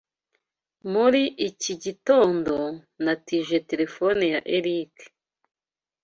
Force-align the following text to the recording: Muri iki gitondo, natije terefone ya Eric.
Muri 0.93 1.21
iki 1.47 1.73
gitondo, 1.83 2.55
natije 3.03 3.57
terefone 3.69 4.23
ya 4.33 4.41
Eric. 4.57 4.93